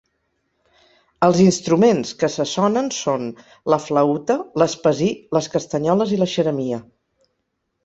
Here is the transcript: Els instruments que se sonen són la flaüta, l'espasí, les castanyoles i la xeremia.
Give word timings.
Els 1.27 1.41
instruments 1.43 2.13
que 2.23 2.29
se 2.37 2.45
sonen 2.53 2.89
són 3.01 3.29
la 3.75 3.79
flaüta, 3.85 4.39
l'espasí, 4.63 5.13
les 5.39 5.53
castanyoles 5.59 6.17
i 6.19 6.21
la 6.25 6.31
xeremia. 6.35 6.83